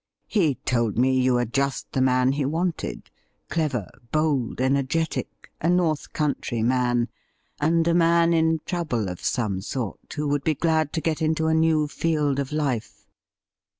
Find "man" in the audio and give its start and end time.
2.01-2.31, 6.63-7.07, 7.93-8.33